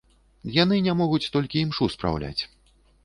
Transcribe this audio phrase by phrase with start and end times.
[0.55, 2.39] Яны не могуць толькі імшу спраўляць.